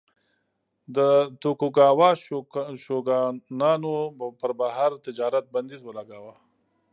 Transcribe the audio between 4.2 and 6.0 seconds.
پر بهر تجارت بندیز